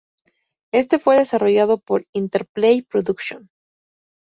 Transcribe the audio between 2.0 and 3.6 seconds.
Interplay Productions.